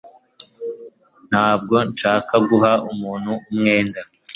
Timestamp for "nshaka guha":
1.89-2.71